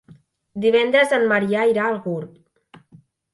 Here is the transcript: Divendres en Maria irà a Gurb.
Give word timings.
Divendres 0.63 1.13
en 1.17 1.25
Maria 1.33 1.67
irà 1.73 1.85
a 1.91 2.01
Gurb. 2.07 2.83